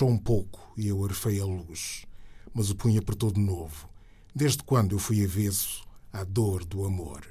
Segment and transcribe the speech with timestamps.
[0.00, 2.06] Afrouxou um pouco e eu arfei a luz.
[2.54, 3.86] Mas o punho apertou de novo.
[4.34, 7.26] Desde quando eu fui avesso à dor do amor?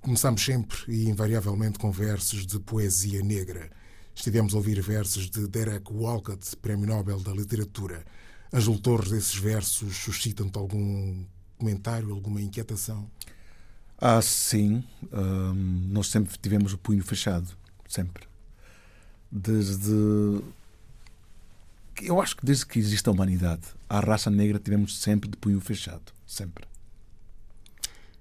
[0.00, 3.70] Começamos sempre e invariavelmente com versos de poesia negra.
[4.14, 8.04] Estivemos a ouvir versos de Derek Walcott, Prémio Nobel da Literatura.
[8.52, 11.24] Ângelo Torres, esses versos suscitam-te algum
[11.58, 13.10] comentário, alguma inquietação?
[13.98, 14.84] Ah, sim.
[15.12, 17.48] Um, nós sempre tivemos o punho fechado.
[17.88, 18.28] Sempre.
[19.28, 20.40] Desde.
[22.02, 25.60] Eu acho que desde que existe a humanidade, a raça negra tivemos sempre de punho
[25.60, 26.12] fechado.
[26.26, 26.66] Sempre.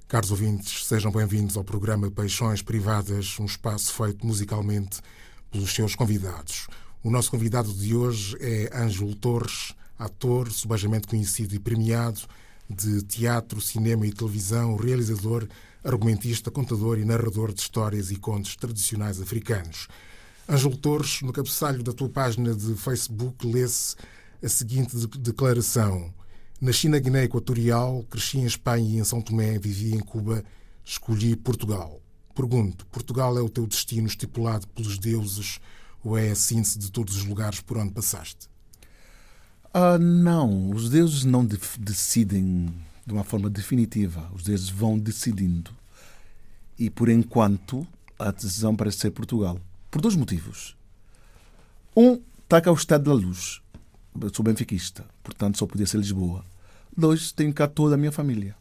[0.08, 5.02] Caros ouvintes, sejam bem-vindos ao programa Paixões Privadas, um espaço feito musicalmente
[5.52, 6.68] pelos seus convidados.
[7.04, 12.22] O nosso convidado de hoje é Ângelo Torres, ator, subajamente conhecido e premiado
[12.70, 15.48] de teatro, cinema e televisão, realizador,
[15.84, 19.88] argumentista, contador e narrador de histórias e contos tradicionais africanos.
[20.48, 23.96] Ângelo Torres, no cabeçalho da tua página de Facebook, lê-se
[24.44, 26.14] a seguinte declaração.
[26.60, 30.44] Nasci na Guiné Equatorial, cresci em Espanha e em São Tomé, vivi em Cuba,
[30.84, 32.02] escolhi Portugal.
[32.36, 35.60] Pergunto, Portugal é o teu destino estipulado pelos deuses
[36.04, 38.50] ou é a síntese de todos os lugares por onde passaste?
[39.74, 42.74] Ah, não, os deuses não de decidem
[43.06, 44.30] de uma forma definitiva.
[44.34, 45.72] Os deuses vão decidindo.
[46.78, 47.88] E por enquanto
[48.20, 49.60] a decisão parece ser Portugal.
[49.94, 50.76] Por dois motivos.
[51.96, 53.62] Um, está cá o estado da luz.
[54.20, 56.44] Eu sou benfiquista, portanto só podia ser Lisboa.
[56.98, 58.56] Dois, tenho cá toda a minha família.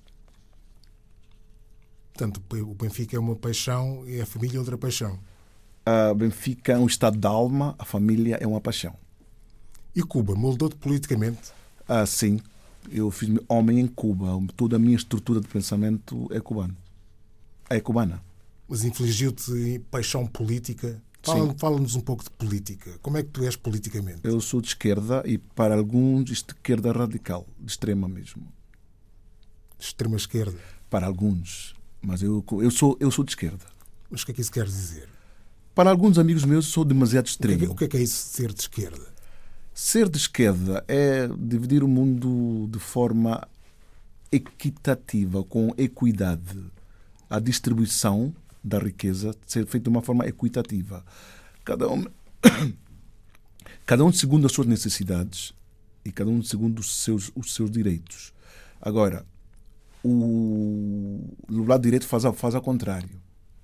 [2.13, 5.19] Portanto, o Benfica é uma paixão e a família é outra paixão.
[5.87, 8.95] A Benfica é um estado da alma, a família é uma paixão.
[9.97, 11.51] E Cuba moldou-te politicamente?
[11.89, 12.41] Ah, sim.
[12.91, 14.39] Eu fiz homem em Cuba.
[14.55, 16.77] Toda a minha estrutura de pensamento é cubana.
[17.71, 18.23] É cubana.
[18.69, 21.01] Mas infligiu-te paixão política?
[21.23, 22.99] Fala-nos fala um pouco de política.
[23.01, 24.21] Como é que tu és politicamente?
[24.25, 28.43] Eu sou de esquerda e, para alguns, de esquerda radical, de extrema mesmo.
[29.79, 30.59] De extrema esquerda?
[30.91, 31.75] Para alguns.
[32.03, 33.65] Mas eu, eu, sou, eu sou de esquerda.
[34.11, 35.09] Mas o que é que isso quer dizer?
[35.75, 37.73] Para alguns amigos meus, sou demasiado extremo.
[37.73, 39.07] O que é, que, é, isso de ser de esquerda?
[39.73, 43.47] Ser de esquerda é dividir o mundo de forma
[44.31, 46.59] equitativa, com equidade.
[47.31, 51.05] A distribuição da riqueza ser feita de uma forma equitativa.
[51.65, 52.05] Cada um,
[53.87, 55.53] cada um segundo as suas necessidades
[56.05, 58.33] e cada um segundo os seus, os seus direitos.
[58.81, 59.25] Agora,
[60.03, 63.21] o, o lado direito faz, faz ao contrário.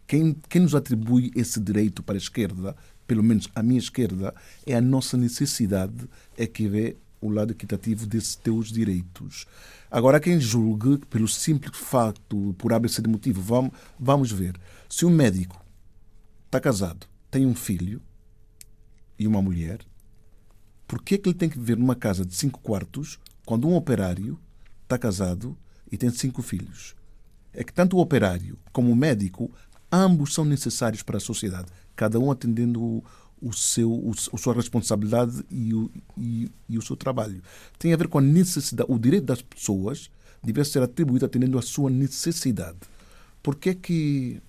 [0.07, 2.75] Quem, quem nos atribui esse direito para a esquerda,
[3.07, 8.07] pelo menos a minha esquerda, é a nossa necessidade é que vê o lado equitativo
[8.07, 9.47] desses teus direitos.
[9.91, 14.55] Agora, quem julgue pelo simples facto, por ABC de motivo, vamos, vamos ver.
[14.89, 15.63] Se um médico
[16.47, 18.01] está casado, tem um filho
[19.19, 19.81] e uma mulher,
[20.87, 23.77] por que é que ele tem que viver numa casa de cinco quartos quando um
[23.77, 24.41] operário
[24.85, 25.55] está casado
[25.93, 26.97] e tem cinco filhos?
[27.53, 29.51] É que tanto o operário como o médico,
[29.93, 33.05] ambos são necessários para a sociedade, cada um atendendo o,
[33.43, 37.43] o seu, o, a sua responsabilidade e o, e, e o seu trabalho.
[37.79, 40.11] Tem a ver com a necessidade, o direito das pessoas
[40.43, 42.79] deve ser atribuído atendendo à sua necessidade.
[43.43, 44.41] Porque é que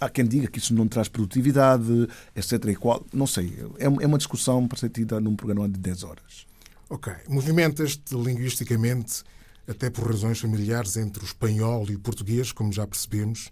[0.00, 2.64] Há quem diga que isso não traz produtividade, etc.
[2.66, 3.54] E qual, não sei.
[3.78, 6.46] É, é uma discussão para ser tida num programa de 10 horas.
[6.88, 7.12] Ok.
[7.28, 9.22] Movimentas-te linguisticamente,
[9.68, 13.50] até por razões familiares, entre o espanhol e o português, como já percebemos.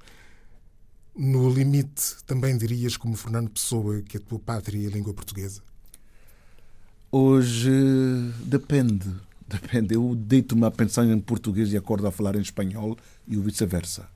[1.14, 5.62] No limite, também dirias, como Fernando Pessoa, que a tua pátria é a língua portuguesa?
[7.10, 7.70] Hoje
[8.44, 9.08] depende.
[9.48, 9.94] Depende.
[9.94, 12.96] Eu deito-me a pensar em português e acordo a falar em espanhol
[13.26, 14.08] e o vice-versa.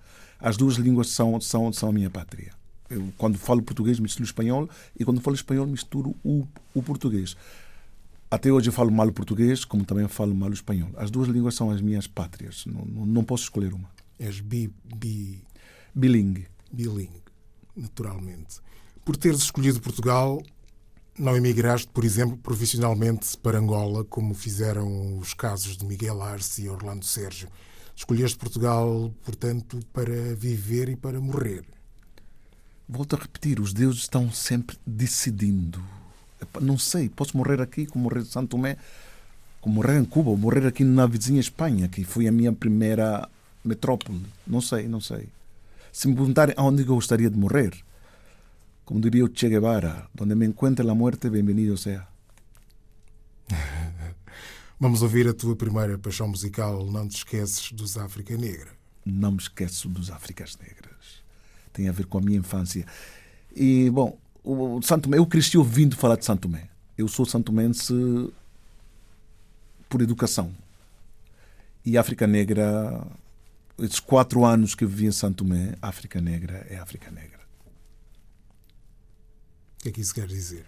[0.42, 2.52] As duas línguas são, são, são a minha pátria.
[2.90, 4.68] Eu, quando falo português, misturo espanhol
[4.98, 7.36] e quando falo espanhol, misturo o, o português.
[8.28, 10.90] Até hoje eu falo mal o português, como também falo mal o espanhol.
[10.96, 12.64] As duas línguas são as minhas pátrias.
[12.66, 13.88] Não, não, não posso escolher uma.
[14.18, 15.44] És bi, bi...
[15.94, 16.48] bilingue.
[16.72, 17.22] Bilingue,
[17.76, 18.60] naturalmente.
[19.04, 20.42] Por teres escolhido Portugal,
[21.18, 26.68] não emigraste, por exemplo, profissionalmente para Angola, como fizeram os casos de Miguel Arce e
[26.68, 27.48] Orlando Sérgio.
[27.94, 31.64] Escolheste Portugal, portanto, para viver e para morrer.
[32.88, 35.82] Volto a repetir, os deuses estão sempre decidindo.
[36.60, 38.76] Não sei, posso morrer aqui, como morrer em Santo Tomé,
[39.60, 43.28] como morrer em Cuba, ou morrer aqui na vizinha Espanha, que foi a minha primeira
[43.64, 44.20] metrópole.
[44.46, 45.28] Não sei, não sei.
[45.92, 47.72] Se me perguntarem aonde eu gostaria de morrer,
[48.84, 52.06] como diria o Che Guevara, onde me encontre a morte, bem-vindo seja.
[54.82, 58.72] Vamos ouvir a tua primeira paixão musical, Não Te Esqueces dos África Negra.
[59.06, 61.22] Não me esqueço dos Áfricas Negras.
[61.72, 62.84] Tem a ver com a minha infância.
[63.54, 66.68] E, bom, o Santo Tomé, eu cresci ouvindo falar de Santo Tomé.
[66.98, 67.94] eu sou santomense
[69.88, 70.52] por educação.
[71.86, 73.06] E África Negra,
[73.78, 77.38] esses quatro anos que eu vivi em Santo Tomé, África Negra é África Negra.
[79.78, 80.66] O que é que isso quer dizer?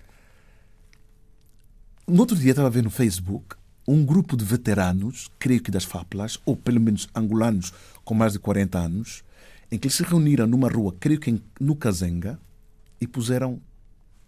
[2.06, 5.84] No outro dia estava a ver no Facebook um grupo de veteranos, creio que das
[5.84, 7.72] FAPLAS, ou pelo menos angolanos
[8.04, 9.24] com mais de 40 anos,
[9.70, 12.38] em que eles se reuniram numa rua, creio que no Kazenga,
[13.00, 13.60] e puseram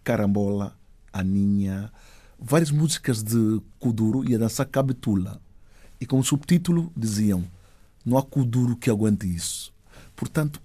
[0.03, 0.77] carambola,
[1.11, 1.91] aninha,
[2.39, 5.41] várias músicas de Kuduro e a dançar cabetula.
[5.99, 7.43] E com o subtítulo diziam:
[8.05, 9.73] Não há Kuduro que aguente isso.
[10.15, 10.61] Portanto,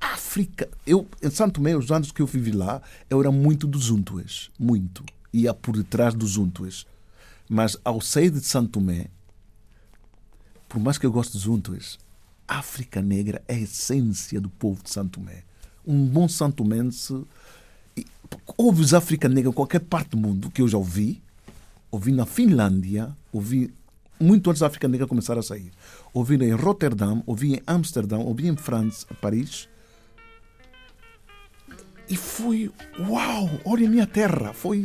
[0.00, 0.68] África.
[0.86, 4.50] Eu, em Santo Tomé, os anos que eu vivi lá, eu era muito dos Untues.
[4.58, 5.04] Muito.
[5.32, 6.86] Ia por detrás dos Untues.
[7.48, 9.08] Mas ao sair de Santo Tomé,
[10.68, 11.98] por mais que eu goste dos Untues,
[12.48, 15.44] África Negra é a essência do povo de Santo Tomé.
[15.86, 17.24] Um bom santomense.
[18.56, 21.22] Ouves África Negra em qualquer parte do mundo que eu já ouvi.
[21.90, 23.72] Ouvi na Finlândia, ouvi
[24.18, 25.70] muito antes da África Negra começar a sair.
[26.12, 29.68] Ouvi em Rotterdam, ouvi em Amsterdão, ouvi em França, Paris.
[32.08, 34.52] E fui, uau, olha a minha terra.
[34.52, 34.84] Foi.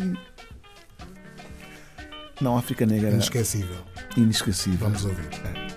[2.42, 3.12] Não, África Negra.
[3.12, 3.76] Inesquecível.
[4.16, 4.80] Inesquecível.
[4.80, 5.28] Vamos ouvir.
[5.46, 5.69] É.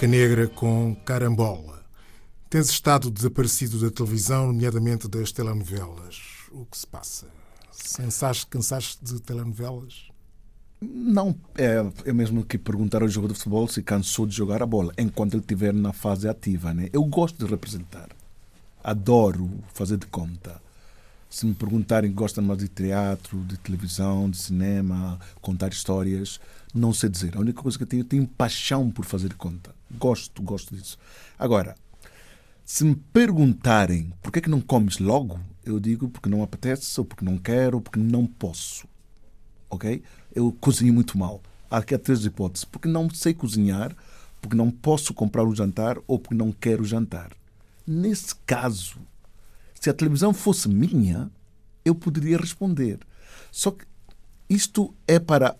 [0.00, 1.84] África Negra com Carambola.
[2.48, 6.46] Tens estado desaparecido da televisão, nomeadamente das telenovelas.
[6.50, 7.26] O que se passa?
[7.96, 10.08] Cansaste, cansaste de telenovelas?
[10.80, 14.66] Não, é, é mesmo que perguntar ao jogador de futebol se cansou de jogar a
[14.66, 16.72] bola enquanto ele estiver na fase ativa.
[16.72, 16.88] Né?
[16.94, 18.08] Eu gosto de representar.
[18.82, 20.62] Adoro fazer de conta.
[21.30, 26.40] Se me perguntarem gostam mais de teatro, de televisão, de cinema, contar histórias,
[26.74, 27.36] não sei dizer.
[27.36, 29.72] A única coisa que eu tenho, eu tenho paixão por fazer conta.
[29.96, 30.98] Gosto, gosto disso.
[31.38, 31.76] Agora,
[32.64, 36.98] se me perguntarem por que, é que não comes logo, eu digo porque não apetece,
[36.98, 38.88] ou porque não quero, ou porque não posso.
[39.68, 40.02] Ok?
[40.34, 41.40] Eu cozinho muito mal.
[41.70, 42.64] Há aqui três hipóteses.
[42.64, 43.96] Porque não sei cozinhar,
[44.40, 47.30] porque não posso comprar o jantar, ou porque não quero jantar.
[47.86, 48.98] Nesse caso,
[49.80, 51.30] se a televisão fosse minha,
[51.84, 52.98] eu poderia responder.
[53.50, 53.86] Só que
[54.48, 55.56] isto é para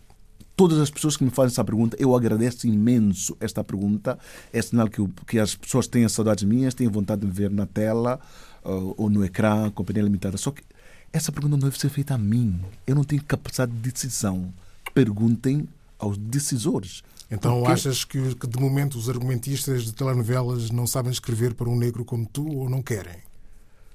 [0.54, 1.96] todas as pessoas que me fazem essa pergunta.
[1.98, 4.18] Eu agradeço imenso esta pergunta.
[4.52, 7.64] É sinal que, que as pessoas têm saudades minhas, têm vontade de me ver na
[7.64, 8.20] tela
[8.62, 10.36] uh, ou no ecrã, companhia limitada.
[10.36, 10.62] Só que
[11.10, 12.60] essa pergunta não deve ser feita a mim.
[12.86, 14.52] Eu não tenho capacidade de decisão.
[14.92, 15.66] Perguntem
[15.98, 17.02] aos decisores.
[17.30, 17.72] Então Porque...
[17.72, 22.04] achas que, que, de momento, os argumentistas de telenovelas não sabem escrever para um negro
[22.04, 23.29] como tu ou não querem?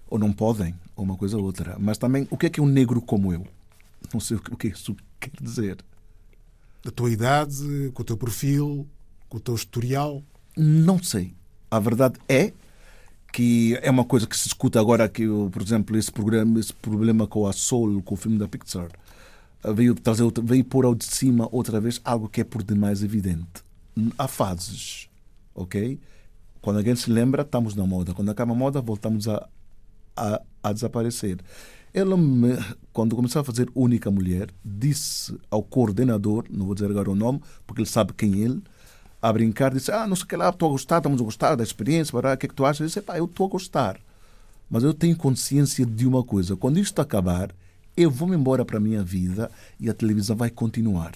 [0.09, 1.75] Ou não podem, ou uma coisa ou outra.
[1.79, 3.45] Mas também, o que é que é um negro como eu?
[4.13, 5.77] Não sei o que isso quer dizer.
[6.83, 8.87] Da tua idade, com o teu perfil,
[9.27, 10.23] com o teu historial?
[10.55, 11.33] Não sei.
[11.69, 12.53] A verdade é
[13.33, 17.27] que é uma coisa que se escuta agora que, por exemplo, esse programa, esse problema
[17.27, 18.89] com a Soul, com o filme da Pixar,
[19.73, 23.63] veio trazer veio pôr ao de cima outra vez algo que é por demais evidente.
[24.17, 25.09] Há fases,
[25.53, 25.99] ok?
[26.61, 28.13] Quando alguém se lembra, estamos na moda.
[28.13, 29.47] Quando acaba a moda, voltamos a,
[30.15, 31.39] a, a desaparecer.
[31.93, 32.57] Ela, me,
[32.91, 37.41] quando começou a fazer Única Mulher, disse ao coordenador, não vou dizer agora o nome,
[37.65, 38.61] porque ele sabe quem é ele,
[39.21, 41.55] a brincar, disse: Ah, não sei o que lá, estou a gostar, estamos a gostar
[41.55, 42.81] da experiência, o que é que tu achas?
[42.81, 43.99] Eu disse: Pá, eu estou a gostar.
[44.69, 47.49] Mas eu tenho consciência de uma coisa: quando isto acabar,
[47.95, 51.13] eu vou-me embora para a minha vida e a televisão vai continuar.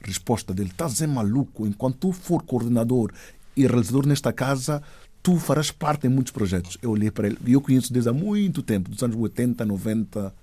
[0.00, 1.66] Resposta dele: Estás é maluco?
[1.66, 3.12] Enquanto tu for coordenador
[3.56, 4.82] e realizador nesta casa,
[5.24, 6.76] tu farás parte em muitos projetos.
[6.82, 10.34] Eu olhei para ele, e eu conheço desde há muito tempo, dos anos 80, 90,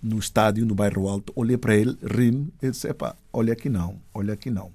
[0.00, 1.32] no estádio, no bairro Alto.
[1.34, 2.28] Olhei para ele, ri
[2.62, 4.70] e disse: Epá, olha aqui não, olha aqui não.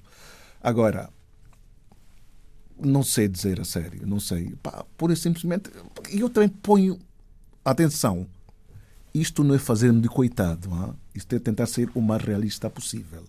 [0.62, 1.10] Agora,
[2.78, 4.56] não sei dizer a sério, não sei.
[4.62, 5.71] Pá, pura e simplesmente.
[6.12, 6.99] Eu também ponho.
[7.63, 8.28] Atenção,
[9.13, 10.93] isto não é fazer-me de coitado, hein?
[11.15, 13.23] isto é tentar ser o mais realista possível.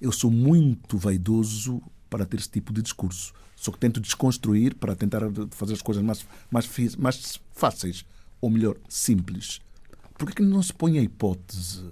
[0.00, 3.34] Eu sou muito vaidoso para ter esse tipo de discurso.
[3.56, 8.04] Só que tento desconstruir para tentar fazer as coisas mais, mais, mais fáceis,
[8.40, 9.60] ou melhor, simples.
[10.16, 11.90] Por que não se põe a hipótese?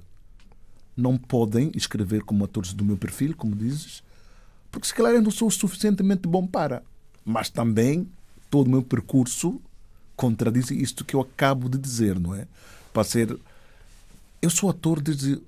[0.97, 4.05] Não podem escrever como atores do meu perfil, como dizes,
[4.71, 6.83] porque se calhar eu não sou suficientemente bom para
[7.25, 8.09] mas também
[8.51, 9.61] todo o meu percurso
[10.15, 12.47] contradiz isto que eu acabo de dizer, não é?
[12.93, 13.39] Para ser.
[14.43, 15.41] Eu sou ator desde.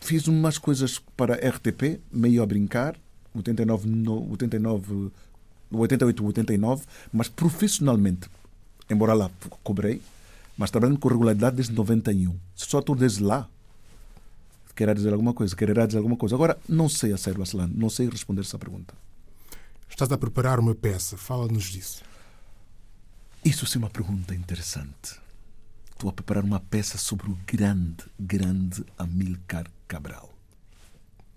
[0.00, 2.96] Fiz umas coisas para RTP, meio a brincar,
[3.38, 3.88] 89,
[4.30, 5.10] 89,
[5.70, 8.28] 88, 89, mas profissionalmente,
[8.90, 9.30] embora lá
[9.62, 10.00] cobrei,
[10.56, 12.36] mas trabalhando com regularidade desde 91.
[12.54, 13.48] Sou ator desde lá.
[14.74, 15.56] Quererá dizer alguma coisa?
[15.56, 16.34] Quererá dizer alguma coisa?
[16.34, 18.94] Agora, não sei a sério, Aslan, não sei responder essa pergunta.
[19.88, 22.02] Estás a preparar uma peça, fala-nos disso.
[23.44, 25.18] Isso sim é uma pergunta interessante.
[25.90, 30.32] Estou a preparar uma peça sobre o grande, grande Amilcar Cabral.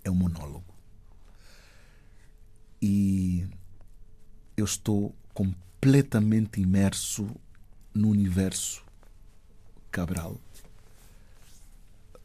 [0.03, 0.70] É um monólogo.
[2.81, 3.45] E
[4.57, 7.27] eu estou completamente imerso
[7.93, 8.83] no universo
[9.91, 10.39] Cabral.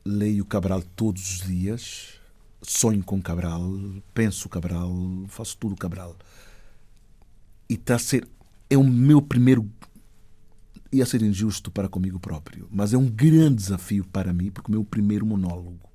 [0.04, 2.20] Leio Cabral todos os dias
[2.66, 3.62] sonho com Cabral,
[4.12, 4.92] penso Cabral,
[5.28, 6.16] faço tudo Cabral.
[7.68, 8.26] E está a ser.
[8.68, 9.68] É o meu primeiro.
[10.92, 14.72] ia ser injusto para comigo próprio, mas é um grande desafio para mim, porque o
[14.72, 15.88] meu primeiro monólogo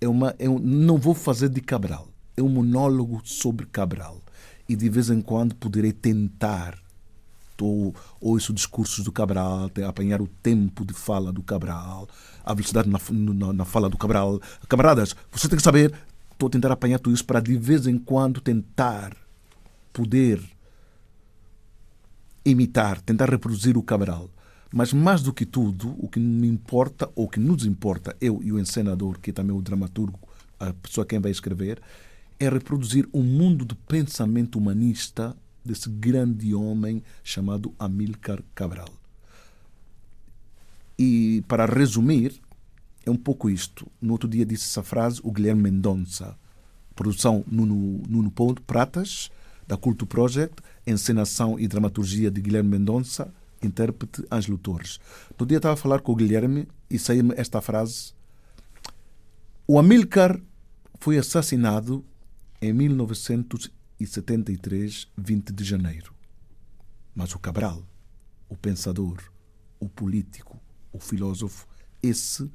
[0.00, 0.34] é uma.
[0.38, 2.08] É um, não vou fazer de Cabral,
[2.38, 4.20] é um monólogo sobre Cabral.
[4.68, 6.78] E de vez em quando poderei tentar
[7.60, 12.08] ou ouço discursos do Cabral, apanhar o tempo de fala do Cabral,
[12.44, 14.40] a velocidade na, na, na fala do Cabral.
[14.68, 15.92] Camaradas, você tem que saber,
[16.30, 19.16] estou a tentar apanhar tudo isso para de vez em quando tentar
[19.92, 20.40] poder
[22.44, 24.30] imitar, tentar reproduzir o Cabral.
[24.72, 28.52] Mas mais do que tudo, o que me importa, ou que nos importa, eu e
[28.52, 30.20] o encenador, que é também o dramaturgo,
[30.60, 31.80] a pessoa quem vai escrever,
[32.38, 38.88] é reproduzir um mundo de pensamento humanista desse grande homem chamado Amílcar Cabral.
[40.98, 42.40] E, para resumir,
[43.04, 43.86] é um pouco isto.
[44.00, 46.36] No outro dia disse essa frase o Guilherme Mendonça.
[46.94, 48.32] Produção Nuno, Nuno
[48.66, 49.30] Pratas,
[49.66, 54.98] da Culto Project, encenação e dramaturgia de Guilherme Mendonça, intérprete Ângelo Torres.
[55.38, 58.12] No dia estava a falar com o Guilherme e saiu-me esta frase.
[59.66, 60.40] O Amílcar
[60.98, 62.04] foi assassinado
[62.60, 66.12] em 1900 e 73, 20 de janeiro.
[67.14, 67.82] Mas o Cabral,
[68.48, 69.22] o pensador,
[69.78, 70.60] o político,
[70.92, 71.66] o filósofo,
[72.02, 72.50] esse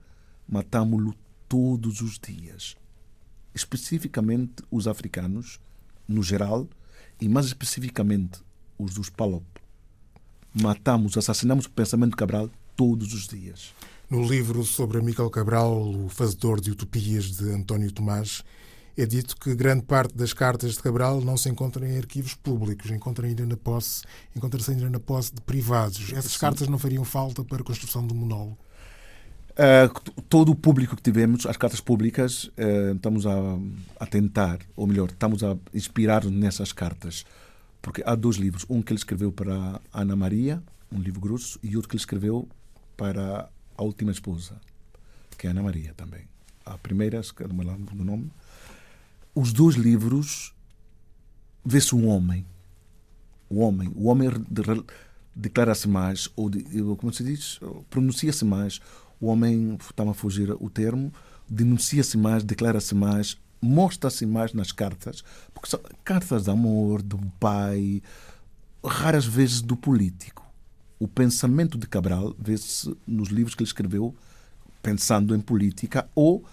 [0.47, 1.15] matámo-lo
[1.47, 2.75] todos os dias.
[3.53, 5.59] Especificamente os africanos,
[6.07, 6.67] no geral,
[7.21, 8.41] e mais especificamente
[8.77, 9.45] os dos Palop.
[10.53, 13.73] Matamos, assassinamos o pensamento Cabral todos os dias.
[14.09, 18.43] No livro sobre Miguel Cabral, o fazedor de utopias de António Tomás,
[18.95, 22.91] é dito que grande parte das cartas de Cabral não se encontram em arquivos públicos,
[22.91, 24.03] encontram ainda na posse,
[24.35, 26.13] encontra-se ainda na posse de privados.
[26.13, 26.39] Essas Sim.
[26.39, 28.57] cartas não fariam falta para a construção do monólogo?
[29.53, 33.33] Uh, todo o público que tivemos, as cartas públicas, uh, estamos a,
[33.99, 37.23] a, tentar, ou melhor, estamos a inspirar nessas cartas.
[37.81, 38.65] Porque há dois livros.
[38.69, 42.47] Um que ele escreveu para Ana Maria, um livro grosso, e outro que ele escreveu
[42.97, 44.59] para a última esposa,
[45.37, 46.21] que é Ana Maria também.
[46.65, 48.31] A primeira, não me lembro do nome,
[49.35, 50.53] os dois livros
[51.65, 52.45] vê-se um homem.
[53.49, 53.91] O homem.
[53.95, 54.29] O homem
[55.35, 56.49] declara-se mais, ou
[56.97, 58.79] como se diz, pronuncia-se mais.
[59.19, 61.11] O homem, está a fugir o termo,
[61.49, 67.29] denuncia-se mais, declara-se mais, mostra-se mais nas cartas, porque são cartas de amor, de um
[67.39, 68.01] pai,
[68.83, 70.45] raras vezes do político.
[70.99, 74.13] O pensamento de Cabral vê-se nos livros que ele escreveu
[74.81, 76.43] pensando em política ou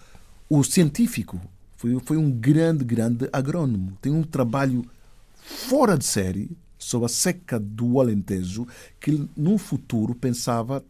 [0.49, 1.39] o científico.
[1.81, 3.97] Foi, foi um grande, grande agrônomo.
[3.99, 4.85] Tem um trabalho
[5.33, 8.67] fora de série sobre a seca do Alentejo
[8.99, 10.85] que no futuro, pensava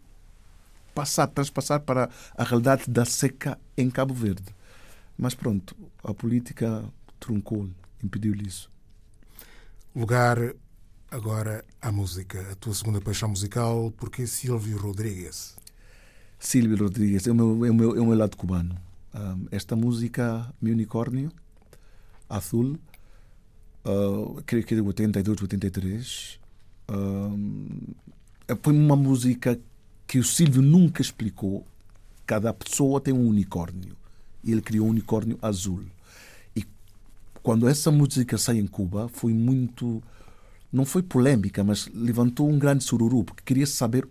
[0.94, 4.54] passar, transpassar para a realidade da seca em Cabo Verde.
[5.18, 6.84] Mas pronto, a política
[7.22, 7.74] truncou-lhe,
[8.04, 8.70] impediu-lhe isso.
[9.96, 10.38] Lugar
[11.10, 12.52] agora à música.
[12.52, 15.56] A tua segunda paixão musical, porque Silvio Rodrigues?
[16.38, 18.91] Silvio Rodrigues é o meu, é o meu, é o meu lado cubano.
[19.13, 21.32] Um, esta música, Meu Unicórnio,
[22.30, 22.78] Azul,
[23.86, 26.39] uh, creio que é de 82, 83,
[26.89, 27.67] um,
[28.62, 29.60] foi uma música
[30.08, 31.65] que o Silvio nunca explicou.
[32.26, 33.95] Cada pessoa tem um unicórnio.
[34.43, 35.84] E ele criou um unicórnio azul.
[36.56, 36.65] E
[37.41, 40.04] quando essa música sai em Cuba, foi muito.
[40.71, 44.08] Não foi polêmica, mas levantou um grande sururu, porque queria saber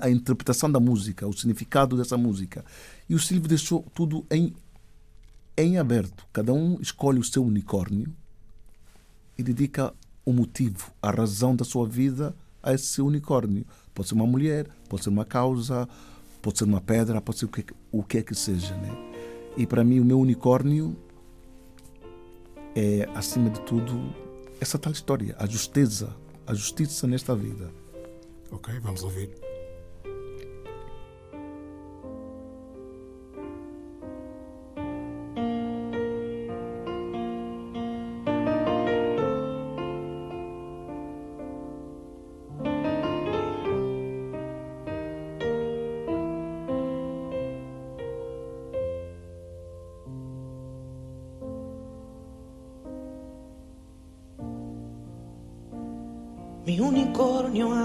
[0.00, 2.64] a interpretação da música, o significado dessa música.
[3.10, 4.54] E o Silvio deixou tudo em,
[5.56, 6.24] em aberto.
[6.32, 8.06] Cada um escolhe o seu unicórnio
[9.36, 9.92] e dedica
[10.24, 13.66] o motivo, a razão da sua vida a esse unicórnio.
[13.92, 15.88] Pode ser uma mulher, pode ser uma causa,
[16.40, 18.76] pode ser uma pedra, pode ser o que, o que é que seja.
[18.76, 18.96] Né?
[19.56, 20.96] E para mim, o meu unicórnio
[22.76, 24.14] é, acima de tudo,
[24.60, 26.14] essa tal história, a justeza,
[26.46, 27.72] a justiça nesta vida.
[28.52, 29.49] Ok, vamos ouvir.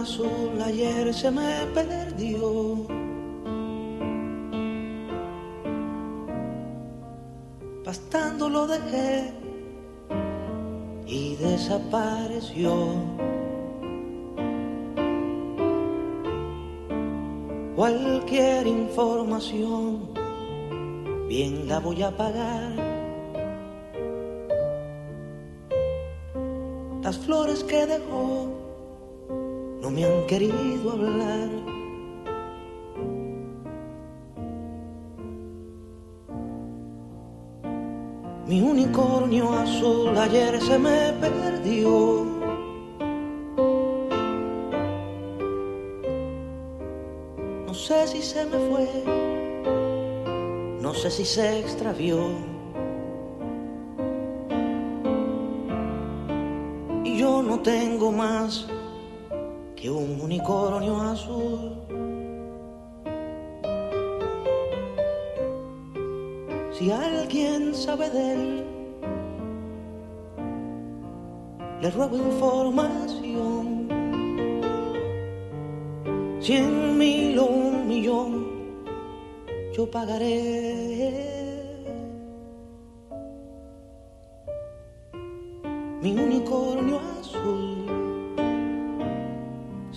[0.06, 2.86] Azul ayer se me perdió.
[7.84, 9.34] Pastando lo dejé
[11.08, 12.72] y desapareció.
[17.76, 20.10] Cualquier información,
[21.28, 22.74] bien la voy a pagar.
[27.02, 28.65] Las flores que dejó
[30.28, 31.50] querido hablar.
[38.48, 42.26] Mi unicornio azul ayer se me perdió.
[47.68, 48.88] No sé si se me fue,
[50.82, 52.30] no sé si se extravió.
[57.04, 58.68] Y yo no tengo más
[59.86, 61.60] que un unicornio azul.
[66.72, 68.66] Si alguien sabe de él,
[71.82, 73.88] le ruego información.
[76.40, 78.32] Cien mil o un millón,
[79.76, 81.35] yo pagaré.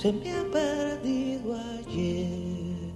[0.00, 2.92] Se me ha perdido ayer,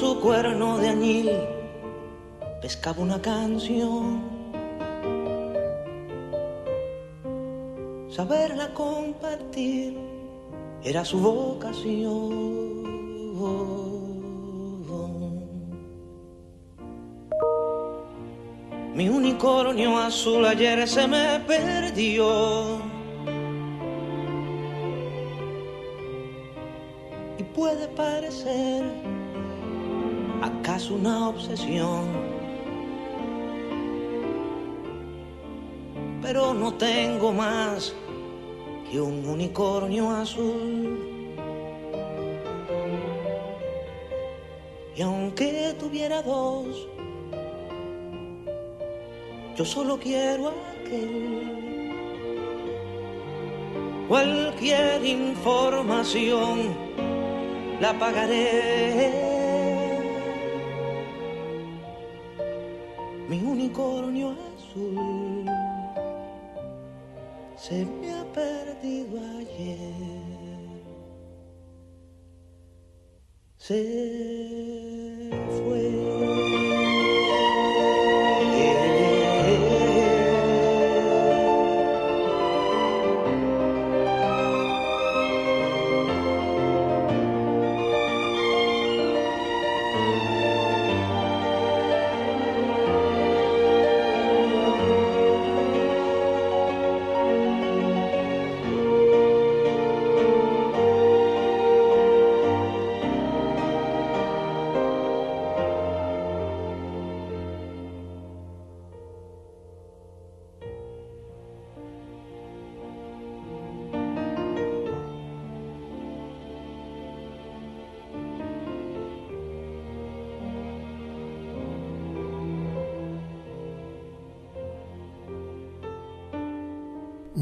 [0.00, 1.30] su cuerno de añil
[2.62, 4.22] pescaba una canción.
[8.08, 9.98] Saberla compartir
[10.82, 12.50] era su vocación.
[18.94, 22.78] Mi unicornio azul ayer se me perdió.
[27.38, 29.19] Y puede parecer
[30.80, 32.06] acaso una obsesión.
[36.22, 37.94] Pero no tengo más
[38.90, 40.98] que un unicornio azul.
[44.96, 46.88] Y aunque tuviera dos,
[49.56, 51.56] yo solo quiero aquel.
[54.08, 56.74] Cualquier información
[57.80, 59.29] la pagaré.
[63.70, 65.46] Unicornio azul
[67.56, 69.92] se me ha perdido ayer.
[73.58, 73.80] Se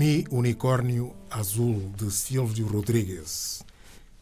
[0.08, 3.62] Mi Unicórnio Azul, de Silvio Rodrigues.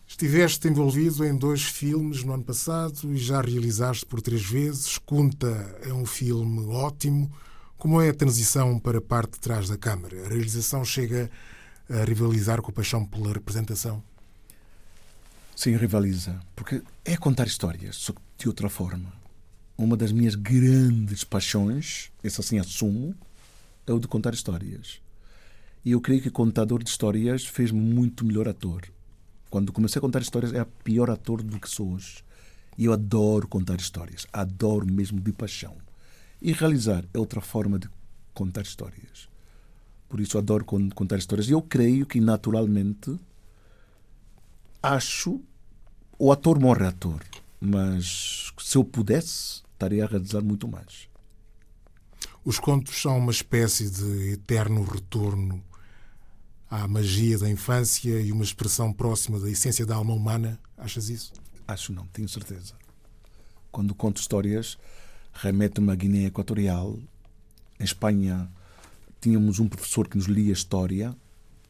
[0.05, 4.99] Estiveste envolvido em dois filmes no ano passado e já realizaste por três vezes.
[4.99, 5.47] Conta
[5.83, 7.31] é um filme ótimo.
[7.79, 10.27] Como é a transição para a parte de trás da câmara?
[10.27, 11.31] A realização chega
[11.89, 14.03] a rivalizar com a paixão pela representação?
[15.55, 16.41] Sim, rivaliza.
[16.57, 19.13] Porque é contar histórias, só que de outra forma.
[19.79, 23.15] Uma das minhas grandes paixões, esse assim assumo,
[23.87, 25.06] é o de contar histórias.
[25.87, 28.83] E eu creio que contador de histórias fez-me muito melhor ator.
[29.49, 32.25] Quando comecei a contar histórias, é pior ator do que sou hoje.
[32.77, 34.27] E eu adoro contar histórias.
[34.33, 35.77] Adoro mesmo de paixão.
[36.43, 37.89] E realizar é outra forma de
[38.35, 39.29] contar histórias.
[40.09, 41.49] Por isso adoro contar histórias.
[41.49, 43.17] E eu creio que, naturalmente,
[44.83, 45.41] acho.
[46.19, 47.23] O ator morre ator.
[47.61, 51.09] Mas se eu pudesse, estaria a realizar muito mais.
[52.45, 55.63] Os contos são uma espécie de eterno retorno
[56.71, 60.59] à magia da infância e uma expressão próxima da essência da alma humana?
[60.77, 61.33] Achas isso?
[61.67, 62.75] Acho não, tenho certeza.
[63.71, 64.79] Quando conto histórias,
[65.33, 66.99] remete-me à Guiné Equatorial.
[67.79, 68.51] Em Espanha,
[69.21, 71.15] tínhamos um professor que nos lia história,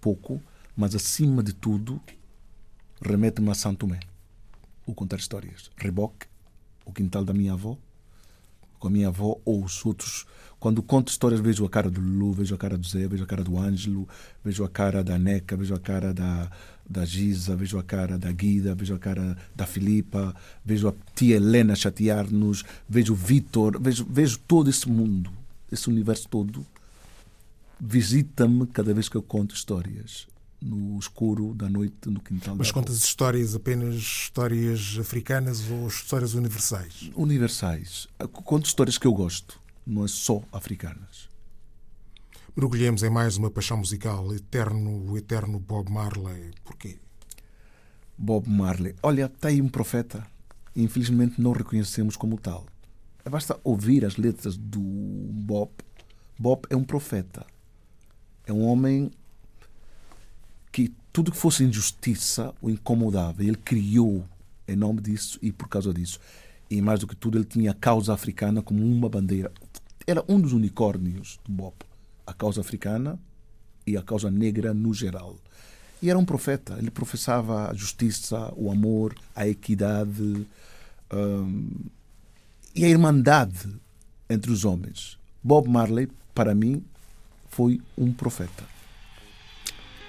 [0.01, 0.43] pouco,
[0.77, 2.01] mas acima de tudo,
[3.01, 4.01] remete-me a Santo Tomé.
[4.87, 5.71] O contar histórias.
[5.77, 6.27] Reboque,
[6.85, 7.77] o quintal da minha avó,
[8.79, 10.27] com a minha avó ou os outros
[10.59, 13.27] quando conto histórias, vejo a cara do Lulu, vejo a cara do Zé, vejo a
[13.27, 14.09] cara do Ângelo,
[14.43, 16.51] vejo a cara da Neca, vejo a cara da,
[16.89, 20.35] da Giza, vejo a cara da Guida, vejo a cara da Filipa,
[20.65, 25.31] vejo a tia Helena chatear-nos, vejo o Vitor, vejo, vejo todo esse mundo,
[25.71, 26.67] esse universo todo.
[27.79, 30.27] Visita-me cada vez que eu conto histórias
[30.67, 32.57] no escuro da noite no quintal.
[32.57, 37.11] Mas contas histórias apenas histórias africanas ou histórias universais?
[37.15, 38.09] Universais.
[38.33, 41.29] Conto histórias que eu gosto não é só africanas.
[42.57, 46.53] Mergulhemos em mais uma paixão musical, eterno, o eterno Bob Marley.
[46.65, 46.99] Porquê?
[48.19, 48.97] Bob Marley.
[49.03, 50.27] Olha, está aí um profeta.
[50.75, 52.67] Infelizmente não o reconhecemos como tal.
[53.31, 55.71] Basta ouvir as letras do Bob.
[56.39, 57.47] Bob é um profeta.
[58.47, 59.11] É um homem
[60.77, 63.43] que tudo que fosse injustiça o incomodava.
[63.43, 64.29] Ele criou
[64.69, 66.21] em nome disso e por causa disso.
[66.69, 69.51] E mais do que tudo, ele tinha a causa africana como uma bandeira
[70.07, 71.75] era um dos unicórnios do Bob,
[72.27, 73.19] a causa africana
[73.87, 75.37] e a causa negra no geral.
[76.03, 80.47] E era um profeta, ele professava a justiça, o amor, a equidade
[81.11, 81.71] um,
[82.75, 83.75] e a irmandade
[84.29, 85.19] entre os homens.
[85.43, 86.85] Bob Marley, para mim,
[87.49, 88.76] foi um profeta.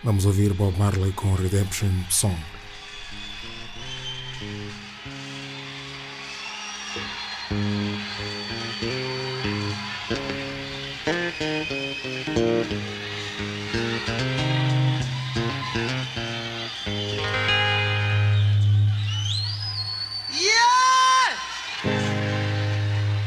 [0.04, 2.38] Vamos ouvir Bob Marley com Redemption Song.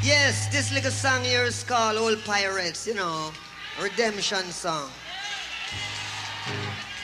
[0.03, 3.33] Yes, this little song here is called Old Pirates, you know,
[3.83, 4.89] redemption song.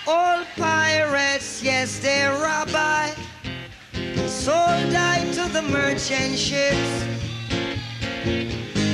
[0.09, 3.11] All pirates, yes, they're rabbi,
[4.29, 7.05] sold I to the merchant ships.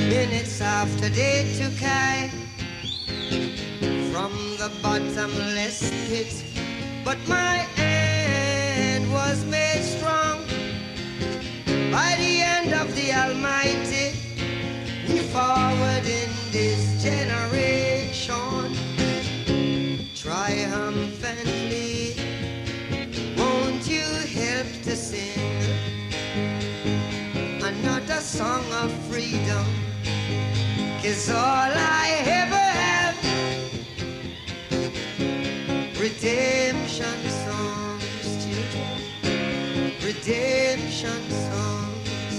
[0.09, 2.31] Minutes after they took I
[4.11, 6.43] from the bottomless pit,
[7.05, 10.39] but my end was made strong
[11.91, 14.17] by the end of the Almighty.
[15.07, 16.92] We forward in this.
[29.13, 29.65] Freedom.
[31.03, 31.71] Cause all
[32.01, 33.15] I ever have
[36.01, 38.93] redemption songs, children.
[40.01, 42.35] Redemption songs.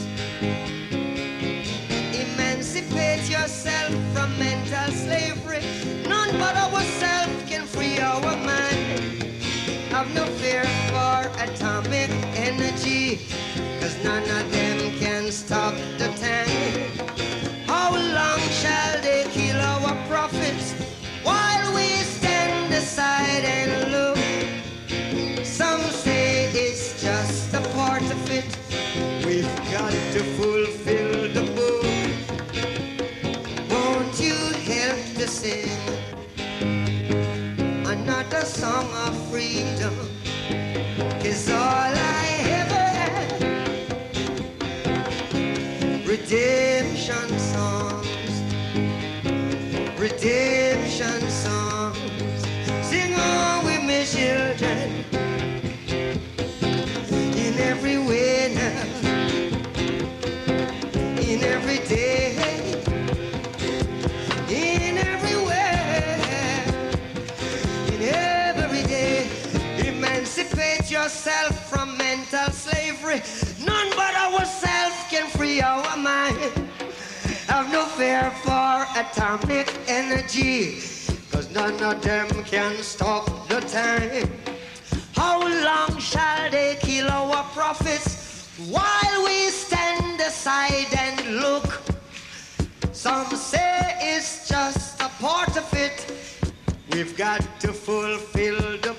[2.23, 5.63] Emancipate yourself from mental slavery.
[6.09, 9.23] None but ourselves can free our mind.
[9.95, 13.21] Have no fear for atomic energy.
[13.81, 14.54] Cause none of
[38.55, 39.95] song of freedom?
[41.25, 42.27] is all I
[42.61, 43.41] ever had
[46.07, 48.35] redemption songs,
[49.99, 52.47] redemption songs.
[52.83, 55.04] Sing on with me, children,
[71.05, 73.21] yourself from mental slavery.
[73.63, 76.39] None but ourselves can free our mind.
[77.47, 80.81] Have no fear for atomic energy.
[81.31, 84.31] Cause none of them can stop the time.
[85.15, 91.83] How long shall they kill our prophets while we stand aside and look?
[92.93, 95.97] Some say it's just a part of it.
[96.93, 98.95] We've got to fulfill the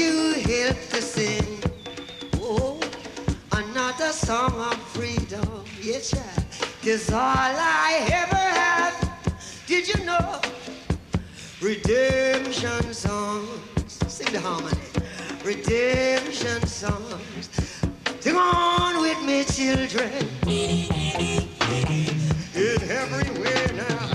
[0.00, 1.62] you help to sing?
[2.36, 2.80] Oh,
[3.52, 5.64] another song of freedom.
[5.80, 6.46] Yes, yeah.
[7.12, 8.96] All I ever have,
[9.66, 10.40] did you know?
[11.60, 13.98] Redemption songs.
[14.08, 14.76] Sing the harmony.
[15.44, 17.50] Redemption songs.
[18.20, 20.12] Sing on with me, children.
[22.54, 24.08] In every way now.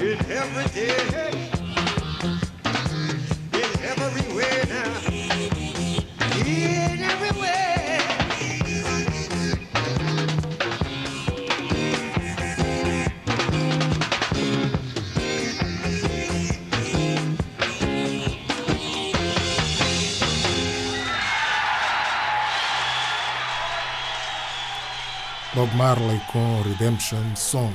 [0.00, 1.47] In every day.
[25.58, 27.74] Bob Marley com Redemption Song.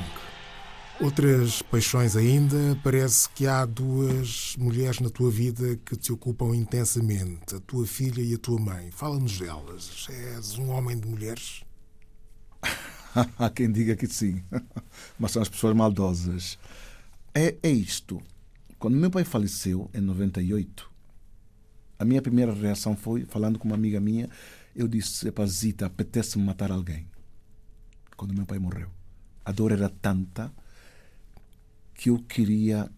[1.02, 7.54] Outras paixões ainda, parece que há duas mulheres na tua vida que te ocupam intensamente,
[7.54, 8.90] a tua filha e a tua mãe.
[8.90, 10.06] Fala-nos delas.
[10.08, 11.62] És um homem de mulheres?
[13.38, 14.42] Há quem diga que sim,
[15.18, 16.58] mas são as pessoas maldosas.
[17.34, 18.18] É, é isto.
[18.78, 20.90] Quando meu pai faleceu, em 98,
[21.98, 24.30] a minha primeira reação foi, falando com uma amiga minha,
[24.74, 27.12] eu disse: Epazita, apetece-me matar alguém.
[28.24, 28.88] Quando meu pai morreu.
[29.44, 30.50] A dor era tanta
[31.92, 32.90] que eu queria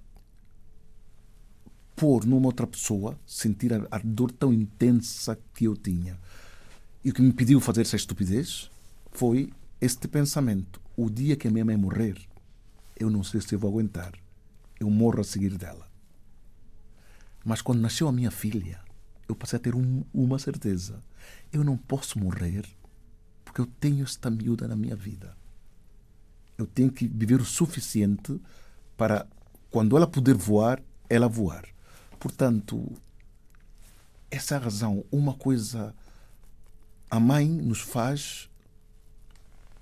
[1.97, 6.17] pôr numa outra pessoa, sentir a, a dor tão intensa que eu tinha.
[7.03, 8.71] E o que me pediu fazer essa estupidez
[9.11, 10.81] foi este pensamento.
[10.97, 12.17] O dia que a minha mãe morrer,
[12.97, 14.13] eu não sei se eu vou aguentar.
[14.79, 15.91] Eu morro a seguir dela.
[17.45, 18.79] Mas quando nasceu a minha filha,
[19.29, 21.03] eu passei a ter um, uma certeza.
[21.53, 22.65] Eu não posso morrer
[23.57, 25.35] porque eu tenho esta miúda na minha vida.
[26.59, 28.39] Eu tenho que viver o suficiente
[28.99, 29.27] para,
[29.71, 31.65] quando ela puder voar, ela voar.
[32.21, 32.93] Portanto,
[34.31, 35.05] essa é razão.
[35.11, 35.95] Uma coisa
[37.11, 38.51] a mãe nos faz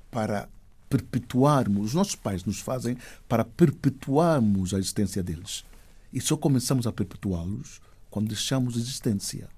[0.08, 0.48] para
[0.88, 2.96] perpetuarmos, os nossos pais nos fazem
[3.28, 5.64] para perpetuarmos a existência deles.
[6.12, 9.48] E só começamos a perpetuá-los quando deixamos a existência.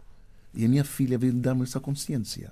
[0.54, 2.50] E a minha filha veio dar-me essa consciência.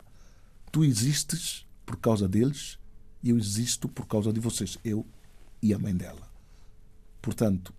[0.74, 2.80] Tu existes por causa deles
[3.22, 5.06] e eu existo por causa de vocês, eu
[5.62, 6.28] e a mãe dela.
[7.22, 7.72] Portanto,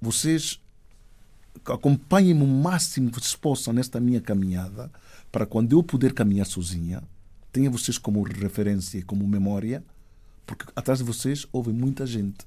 [0.00, 0.58] vocês
[1.66, 4.90] acompanhem-me o máximo que vocês possam nesta minha caminhada,
[5.30, 7.02] para quando eu puder caminhar sozinha,
[7.52, 9.84] tenha vocês como referência e como memória,
[10.46, 12.46] porque atrás de vocês houve muita gente.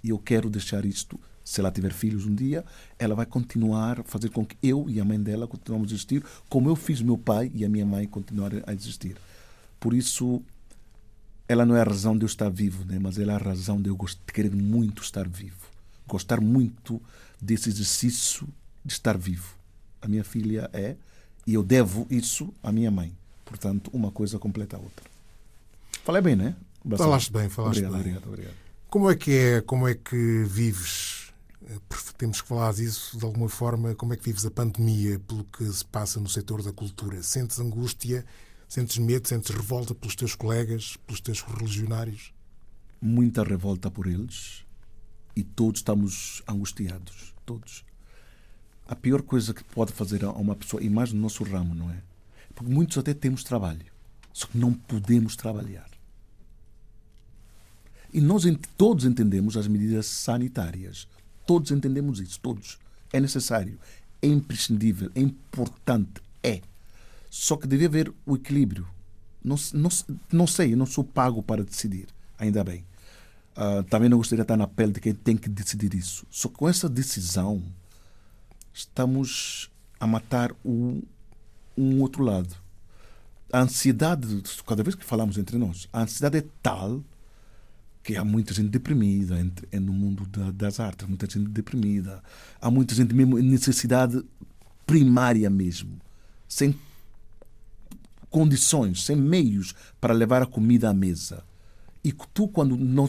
[0.00, 1.18] E eu quero deixar isto.
[1.44, 2.64] Se ela tiver filhos um dia,
[2.98, 6.24] ela vai continuar a fazer com que eu e a mãe dela continuemos a existir,
[6.48, 9.16] como eu fiz meu pai e a minha mãe continuarem a existir.
[9.78, 10.42] Por isso,
[11.48, 12.98] ela não é a razão de eu estar vivo, né?
[13.00, 13.98] mas ela é a razão de eu
[14.32, 15.66] querer muito estar vivo.
[16.06, 17.00] Gostar muito
[17.40, 18.46] desse exercício
[18.84, 19.54] de estar vivo.
[20.02, 20.96] A minha filha é,
[21.46, 23.12] e eu devo isso à minha mãe.
[23.44, 25.04] Portanto, uma coisa completa a outra.
[26.04, 26.54] Falei bem, né?
[26.84, 27.06] Bastante.
[27.06, 28.00] Falaste bem, falaste obrigado, bem.
[28.00, 28.54] Obrigado, obrigado.
[28.88, 31.19] Como é que é, como é que vives?
[31.70, 31.80] Eh,
[32.18, 33.94] Temos que falar disso de alguma forma.
[33.94, 37.22] Como é que vives a pandemia pelo que se passa no setor da cultura?
[37.22, 38.24] Sentes angústia?
[38.68, 39.26] Sentes medo?
[39.26, 42.32] Sentes revolta pelos teus colegas, pelos teus religionários?
[43.00, 44.64] Muita revolta por eles
[45.34, 47.34] e todos estamos angustiados.
[47.46, 47.84] Todos.
[48.86, 51.90] A pior coisa que pode fazer a uma pessoa, e mais no nosso ramo, não
[51.90, 52.02] é?
[52.54, 53.86] Porque muitos até temos trabalho,
[54.32, 55.88] só que não podemos trabalhar.
[58.12, 58.42] E nós
[58.76, 61.06] todos entendemos as medidas sanitárias.
[61.50, 62.78] Todos entendemos isso, todos.
[63.12, 63.76] É necessário,
[64.22, 66.60] é imprescindível, é importante, é.
[67.28, 68.86] Só que deve haver o equilíbrio.
[69.42, 69.90] Não, não,
[70.30, 72.06] não sei, eu não sou pago para decidir,
[72.38, 72.84] ainda bem.
[73.56, 76.24] Ah, também não gostaria de estar na pele de quem tem que decidir isso.
[76.30, 77.60] Só que com essa decisão,
[78.72, 81.02] estamos a matar o,
[81.76, 82.54] um outro lado.
[83.52, 87.02] A ansiedade, cada vez que falamos entre nós, a ansiedade é tal
[88.02, 92.22] que há muita gente deprimida entre, é no mundo da- das artes, muita gente deprimida.
[92.60, 94.22] Há muita gente mesmo em necessidade
[94.86, 95.98] primária mesmo,
[96.48, 96.74] sem
[98.30, 101.44] condições, sem meios para levar a comida à mesa.
[102.02, 103.08] E tu, quando não,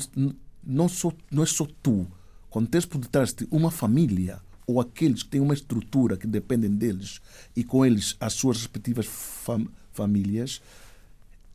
[0.63, 2.07] não, só, não é só tu,
[2.49, 6.71] quando tens por detrás de uma família ou aqueles que têm uma estrutura que dependem
[6.71, 7.21] deles
[7.55, 10.61] e com eles as suas respectivas fam famílias,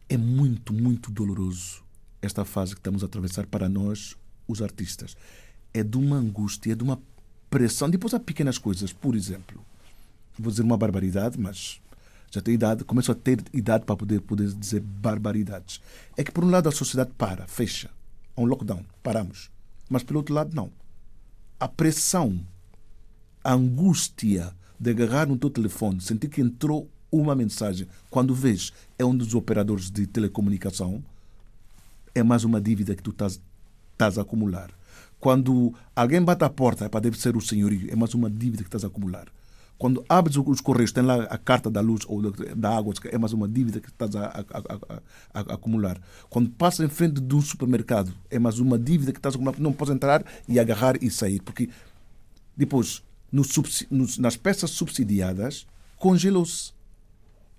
[0.09, 1.86] é muito, muito doloroso
[2.27, 4.17] esta fase que estamos a atravessar para nós,
[4.47, 5.17] os artistas.
[5.73, 7.01] É de uma angústia, é de uma
[7.49, 7.89] pressão.
[7.89, 9.65] Depois há pequenas coisas, por exemplo,
[10.39, 11.81] vou dizer uma barbaridade, mas
[12.31, 15.81] já tenho idade, começo a ter idade para poder, poder dizer barbaridades.
[16.17, 17.91] É que, por um lado, a sociedade para, fecha.
[18.37, 19.51] Há um lockdown, paramos.
[19.89, 20.71] Mas, pelo outro lado, não.
[21.59, 22.39] A pressão,
[23.43, 29.05] a angústia de agarrar no teu telefone, sentir que entrou uma mensagem, quando vês é
[29.05, 31.03] um dos operadores de telecomunicação,
[32.17, 33.39] é mais uma dívida que tu estás,
[34.19, 34.71] a acumular.
[35.21, 38.63] Quando alguém bate à porta, é para deve ser o senhorio, é mais uma dívida
[38.63, 39.27] que estás a acumular.
[39.79, 43.35] Quando abres os correios, tem lá a carta da luz ou da água, é mais
[43.35, 45.01] uma dívida que estás a, a, a,
[45.35, 46.01] a, acumular.
[46.31, 49.61] Quando passas em frente um supermercado, é mais uma dívida que estás a acumular.
[49.61, 51.43] Não podes entrar e agarrar e sair.
[51.43, 51.69] Porque
[52.57, 53.43] depois, no,
[54.19, 55.67] nas peças subsidiadas,
[55.99, 56.73] congelou-se.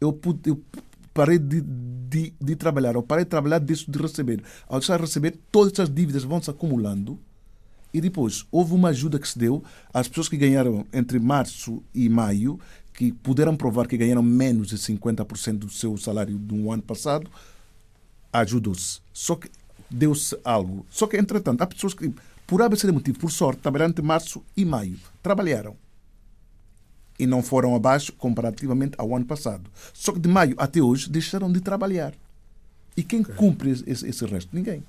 [0.01, 0.59] Eu, pude, eu
[1.17, 4.43] parei de, de, de, trabalhar, eu parei de trabalhar deixo de receber.
[4.67, 7.17] Ao deixar de receber, todas essas dívidas vão se acumulando
[7.91, 12.07] e depois houve uma ajuda que se deu às pessoas que ganharam entre março e
[12.07, 12.59] maio,
[12.93, 17.31] que puderam provar que ganharam menos de 50% do seu salário do ano passado,
[18.31, 18.99] ajudou-se.
[19.11, 19.49] Só que
[19.89, 20.85] deu-se algo.
[20.87, 22.13] Só que, entretanto, há pessoas que,
[22.45, 24.99] por ABC motivo, por sorte, trabalharam entre março e maio.
[25.23, 25.75] Trabalharam
[27.19, 29.69] e não foram abaixo comparativamente ao ano passado.
[29.93, 32.13] Só que de maio até hoje deixaram de trabalhar.
[32.95, 33.35] E quem okay.
[33.35, 34.49] cumpre esse, esse, resto?
[34.53, 34.83] Ninguém.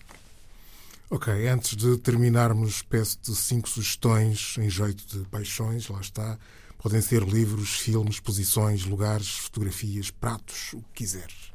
[1.11, 6.39] Ok, antes de terminarmos, peço-te cinco sugestões em jeito de paixões, lá está.
[6.79, 11.53] Podem ser livros, filmes, exposições, lugares, fotografias, pratos, o que quiseres.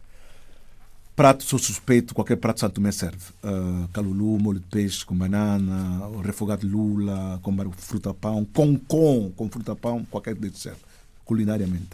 [1.15, 3.23] Prato, sou suspeito, qualquer prato Santo Tomé serve.
[3.43, 9.47] Uh, calulu, molho de peixe com banana, refogado de lula, com fruta-pão, com com, com
[9.47, 10.79] fruta-pão, qualquer desses serve,
[11.23, 11.89] culinariamente.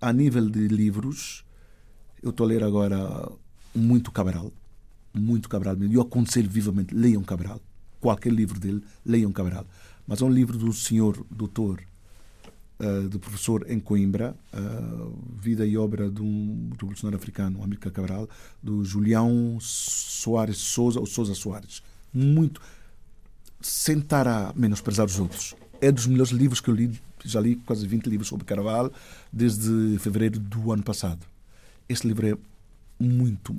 [0.00, 1.44] A nível de livros,
[2.20, 3.30] eu estou a ler agora
[3.72, 4.50] muito Cabral,
[5.14, 5.94] muito Cabral mesmo.
[5.94, 7.60] Eu aconselho vivamente, leiam Cabral.
[8.00, 9.64] Qualquer livro dele, leiam Cabral.
[10.08, 11.80] Mas é um livro do senhor doutor
[12.78, 18.28] Uh, do professor em Coimbra, uh, Vida e Obra de um revolucionário africano, Amílcar Cabral,
[18.62, 21.82] do Julião Soares Souza, ou Souza Soares.
[22.12, 22.60] Muito.
[23.62, 25.54] Sem estar a menosprezar os outros.
[25.80, 28.92] É dos melhores livros que eu li, já li quase 20 livros sobre Carvalho,
[29.32, 31.26] desde fevereiro do ano passado.
[31.88, 32.36] Este livro é
[32.98, 33.56] muito.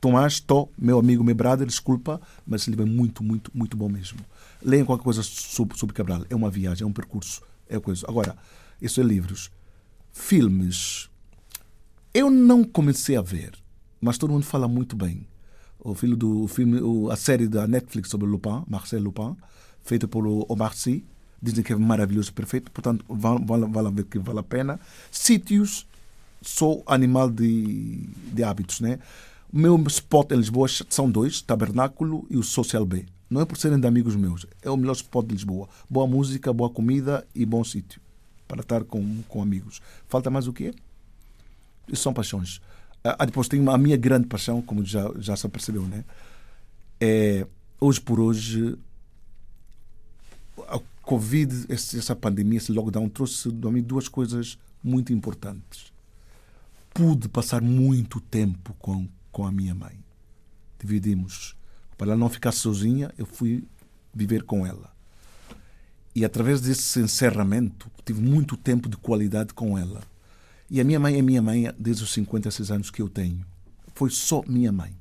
[0.00, 3.88] Tomás, Tó, meu amigo, meu brother, desculpa, mas esse livro é muito, muito, muito bom
[3.88, 4.18] mesmo.
[4.62, 6.24] Leiam qualquer coisa sobre, sobre Cabral.
[6.28, 8.06] É uma viagem, é um percurso é coisa.
[8.08, 8.36] Agora,
[8.80, 9.50] isso é livros.
[10.12, 11.08] Filmes.
[12.12, 13.52] Eu não comecei a ver,
[14.00, 15.26] mas todo mundo fala muito bem.
[15.78, 16.80] O filme do filme,
[17.12, 19.36] a série da Netflix sobre Lupin, Marcel Lupin,
[19.82, 21.04] feita por Omar Sy,
[21.40, 22.70] dizem que é maravilhoso, perfeito.
[22.70, 24.80] Portanto, vale, vale, vale que vale a pena.
[25.10, 25.86] Sítios,
[26.42, 28.98] sou animal de, de hábitos, né?
[29.52, 33.06] Meu spot em Lisboa são dois, Tabernáculo e o Social B.
[33.28, 35.68] Não é por serem de amigos meus, é o melhor spot de Lisboa.
[35.90, 38.00] Boa música, boa comida e bom sítio
[38.46, 39.82] para estar com, com amigos.
[40.08, 40.72] Falta mais o quê?
[41.88, 42.60] Isso são paixões.
[43.02, 46.04] Ah, depois tem a minha grande paixão, como já, já se percebeu, né?
[47.00, 47.46] É,
[47.80, 48.76] hoje por hoje,
[50.68, 55.92] a Covid, essa pandemia, esse lockdown, trouxe a mim duas coisas muito importantes.
[56.92, 59.98] pude passar muito tempo com, com a minha mãe.
[60.78, 61.55] Dividimos.
[61.96, 63.66] Para ela não ficar sozinha, eu fui
[64.14, 64.94] viver com ela.
[66.14, 70.02] E através desse encerramento, tive muito tempo de qualidade com ela.
[70.70, 73.44] E a minha mãe é minha mãe desde os 56 anos que eu tenho.
[73.94, 74.96] Foi só minha mãe.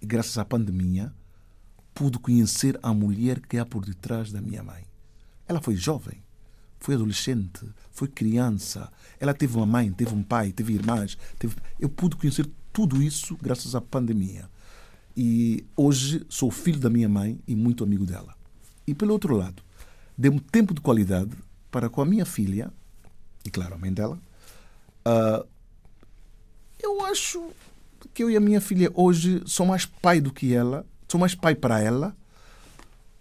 [0.00, 1.12] E graças à pandemia,
[1.92, 4.84] pude conhecer a mulher que há por detrás da minha mãe.
[5.48, 6.22] Ela foi jovem,
[6.78, 8.90] foi adolescente, foi criança.
[9.18, 11.18] Ela teve uma mãe, teve um pai, teve irmãs.
[11.38, 11.56] Teve...
[11.80, 14.48] Eu pude conhecer tudo isso graças à pandemia.
[15.16, 18.34] E hoje sou filho da minha mãe e muito amigo dela.
[18.86, 19.62] E pelo outro lado,
[20.16, 21.30] deu-me tempo de qualidade
[21.70, 22.72] para com a minha filha,
[23.44, 24.18] e claro, a mãe dela.
[25.06, 25.46] Uh,
[26.82, 27.50] eu acho
[28.12, 31.34] que eu e a minha filha hoje sou mais pai do que ela, sou mais
[31.34, 32.14] pai para ela,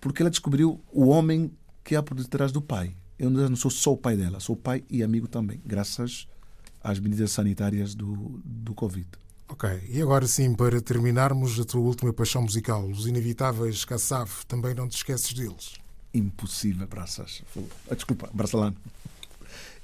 [0.02, 1.52] porque ela descobriu o homem
[1.84, 2.96] que há por detrás do pai.
[3.18, 6.28] Eu não sou só o pai dela, sou pai e amigo também, graças
[6.84, 9.08] às medidas sanitárias do, do Covid.
[9.48, 14.74] Ok, e agora sim, para terminarmos, a tua última paixão musical, os inevitáveis Kassav, também
[14.74, 15.86] não te esqueces deles?
[16.16, 17.44] impossível, Braças.
[17.90, 18.76] Ah, desculpa, Braçalano.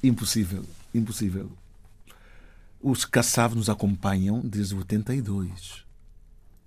[0.01, 1.51] Impossível, impossível.
[2.81, 5.83] Os Kassav nos acompanham desde 82.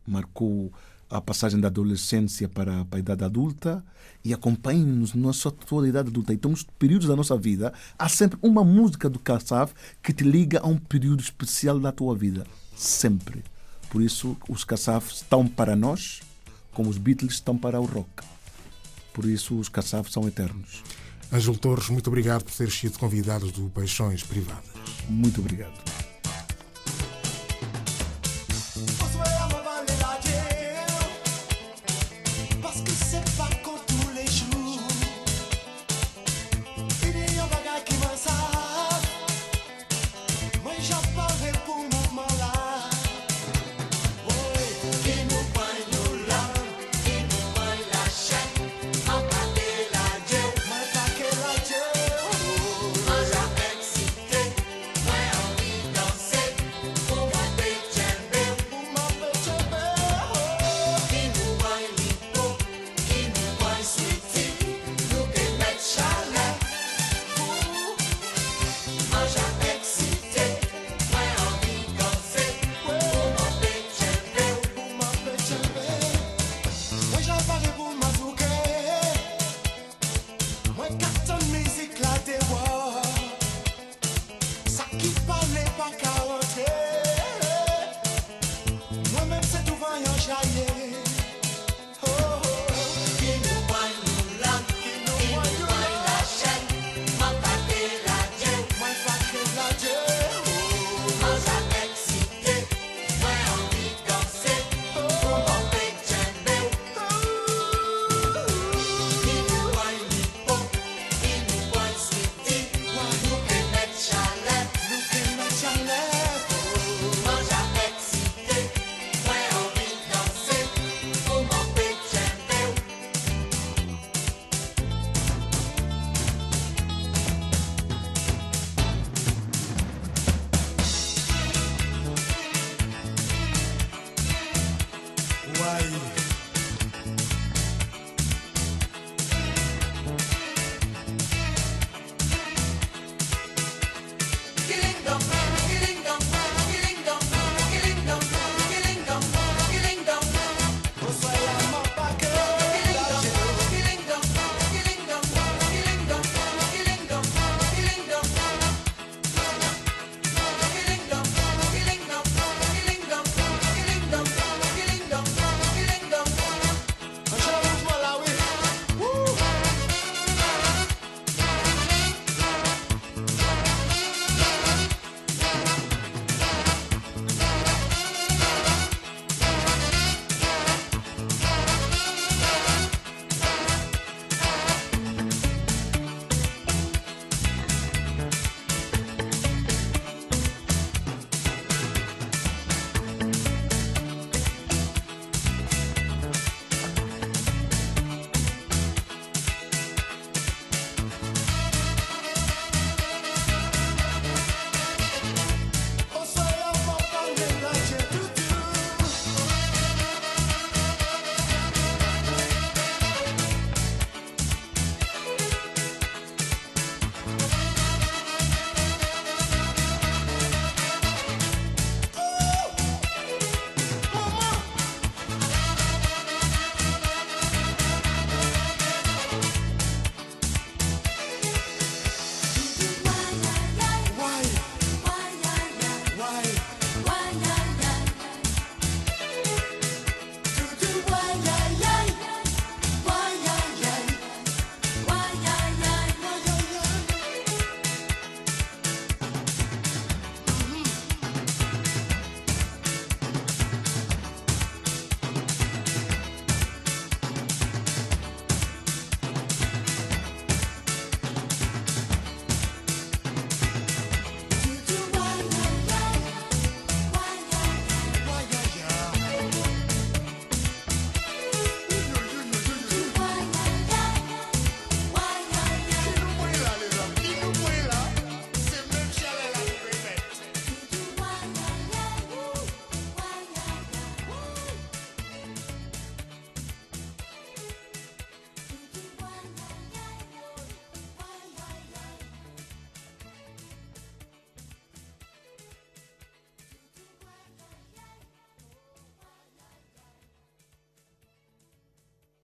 [0.07, 0.73] Marcou
[1.11, 3.85] a passagem da adolescência para a idade adulta
[4.23, 6.33] e acompanham-nos na sua toda idade adulta.
[6.33, 9.73] Então, nos períodos da nossa vida, há sempre uma música do Kassav
[10.03, 12.47] que te liga a um período especial da tua vida.
[12.77, 13.45] Sempre.
[13.91, 16.21] Por isso, os Kassav estão para nós
[16.75, 18.25] como os Beatles estão para o rock.
[19.13, 20.83] Por isso, os caçavos são eternos.
[21.33, 24.65] Ângelo Torres, muito obrigado por ter sido convidado do Paixões Privadas.
[25.09, 26.14] Muito obrigado.